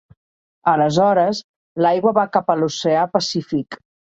Aleshores, 0.71 1.43
l'aigua 1.87 2.15
va 2.21 2.27
cap 2.39 2.53
a 2.55 2.59
l'oceà 2.63 3.07
Pacífic. 3.19 3.83